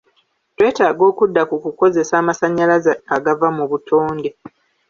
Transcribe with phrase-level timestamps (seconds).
[0.55, 4.29] Twetaaga okudda ku kukozesa amasanyalaze agava mu butonde.